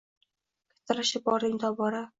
Kattalashib 0.71 1.29
bording 1.31 1.65
tobora. 1.67 2.07